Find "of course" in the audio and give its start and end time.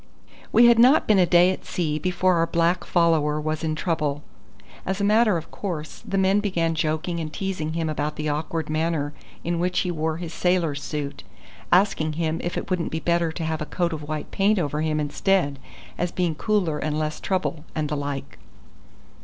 5.37-6.01